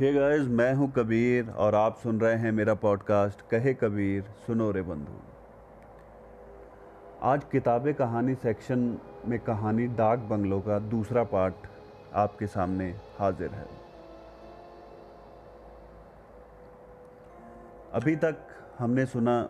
[0.00, 4.70] Hey guys मैं हूँ कबीर और आप सुन रहे हैं मेरा पॉडकास्ट कहे कबीर, सुनो
[4.70, 5.12] रे बंधु।
[7.22, 11.66] आज किताबें कहानी सेक्शन में कहानी डाक बंगलों का दूसरा पार्ट
[12.14, 12.88] आपके सामने
[13.18, 13.66] हाजिर है।
[17.92, 18.46] अभी तक
[18.78, 19.42] हमने सुना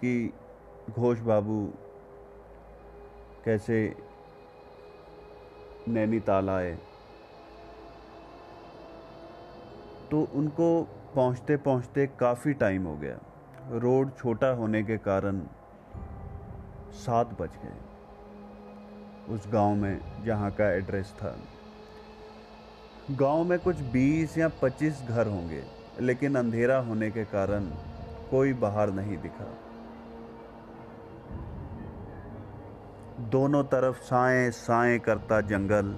[0.00, 0.32] कि
[0.90, 1.72] घोष बाबू
[3.44, 3.96] कैसे
[5.88, 6.78] नैनीताल आए।
[10.12, 10.66] तो उनको
[11.14, 15.40] पहुँचते पहुँचते काफ़ी टाइम हो गया। रोड छोटा होने के कारण
[16.94, 17.76] सात बज गए।
[19.34, 21.34] उस गाँव में जहाँ का एड्रेस था।
[23.10, 25.62] गाँव में कुछ बीस या पच्चीस घर होंगे,
[26.00, 27.70] लेकिन अंधेरा होने के कारण
[28.30, 29.48] कोई बाहर नहीं दिखा।
[33.30, 35.94] दोनों तरफ़ साए साए करता जंगल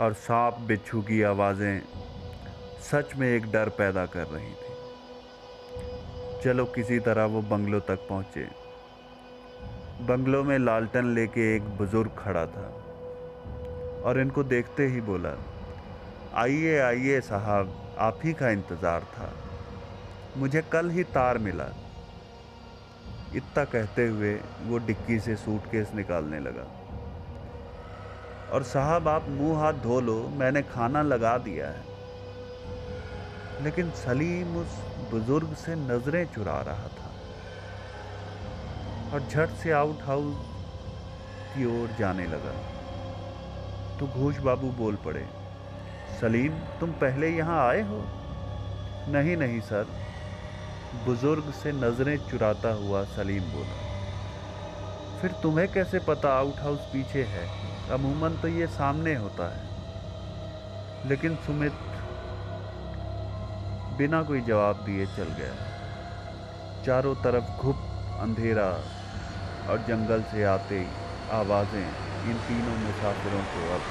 [0.00, 1.80] और सांप बिच्छू की आवाज़ें।
[2.82, 4.74] सच में एक डर पैदा कर रही थी।
[6.44, 8.48] चलो किसी तरह वो बंगलों तक पहुँचे।
[10.02, 12.68] बंगलों में लालटन लेके एक बुज़ुर्ग खड़ा था
[14.04, 15.34] और इनको देखते ही बोला,
[16.34, 19.32] आइए आइए साहब, आप ही का इंतज़ार था।
[20.36, 21.68] मुझे कल ही तार मिला।
[23.34, 26.66] इतना कहते हुए वो डिक्की से सूटकेस निकालने लगा।
[28.52, 31.95] और साहब, आप मुँह हाथ धो लो, मैंने खाना लगा दिया है।
[33.66, 34.74] लेकिन सलीम उस
[35.10, 37.08] बुज़ुर्ग से नज़रें चुरा रहा था
[39.12, 40.36] और झट से आउट हाउस
[41.54, 42.52] की ओर जाने लगा।
[43.98, 45.24] तो घोष बाबू बोल पड़े,
[46.20, 47.98] सलीम, तुम पहले यहाँ आए हो?
[49.08, 49.86] नहीं नहीं, सर,
[51.06, 53.76] बुज़ुर्ग से नज़रें चुराता हुआ सलीम बोला।
[55.20, 57.48] फिर तुम्हें कैसे पता आउट हाउस पीछे है?
[57.90, 59.64] अमूमन तो ये सामने होता है।
[61.08, 61.72] लेकिन सुमित
[63.98, 65.54] बिना कोई जवाब दिए चल गया।
[66.84, 67.76] चारों तरफ़ घुप,
[68.20, 68.70] अंधेरा
[69.68, 70.80] और जंगल से आते
[71.30, 73.84] आवाज़ें इन तीनों मुसाफिरों को अब